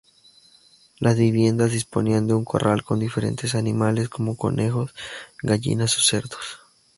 [0.97, 4.95] Las viviendas disponían de un corral con diferentes animales como conejos,
[5.43, 6.57] gallinas o cerdos.